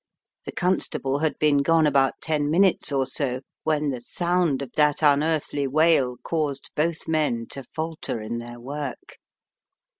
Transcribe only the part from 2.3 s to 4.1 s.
minutes or so when the